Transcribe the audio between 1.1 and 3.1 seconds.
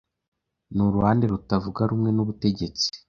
rutavuga rumwe n'ubutegetsi